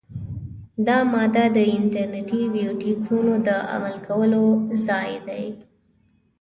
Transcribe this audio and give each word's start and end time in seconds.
دا 0.87 0.97
ماده 1.13 1.45
د 1.55 1.57
انټي 2.15 2.41
بیوټیکونو 2.55 3.33
د 3.47 3.49
عمل 3.73 3.95
کولو 4.07 4.45
ځای 4.87 5.11
دی. 5.27 5.45